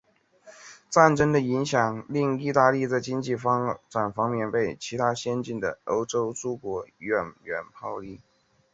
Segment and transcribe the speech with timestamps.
[0.89, 8.19] 战争的影响令意大利在经济发展方面被其他先进的欧洲诸国远远抛离。